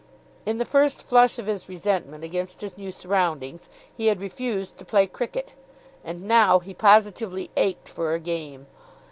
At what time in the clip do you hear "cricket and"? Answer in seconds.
5.05-6.23